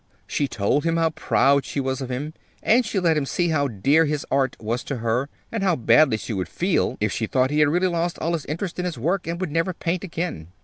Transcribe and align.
She 0.25 0.47
told 0.47 0.83
him 0.83 0.97
how 0.97 1.11
proud 1.11 1.63
she 1.63 1.79
was 1.79 2.01
of 2.01 2.09
him, 2.09 2.33
and 2.63 2.83
she 2.83 2.99
let 2.99 3.15
him 3.15 3.27
see 3.27 3.49
how 3.49 3.67
dear 3.67 4.05
his 4.05 4.25
Art 4.31 4.57
was 4.59 4.83
to 4.85 4.95
her, 4.97 5.29
and 5.51 5.61
how 5.61 5.75
badly 5.75 6.17
she 6.17 6.33
would 6.33 6.49
feel 6.49 6.97
if 6.99 7.11
she 7.11 7.27
thought 7.27 7.51
he 7.51 7.59
had 7.59 7.69
really 7.69 7.85
lost 7.85 8.17
all 8.17 8.33
his 8.33 8.45
interest 8.47 8.79
in 8.79 8.85
his 8.85 8.97
work 8.97 9.27
and 9.27 9.39
would 9.39 9.51
never 9.51 9.73
paint 9.75 10.03
again. 10.03 10.47